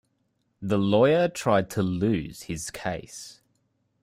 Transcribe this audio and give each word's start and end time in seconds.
The 0.63 0.79
lawyer 0.79 1.27
tried 1.29 1.69
to 1.69 1.83
lose 1.83 2.41
his 2.49 2.71
case. 2.71 3.39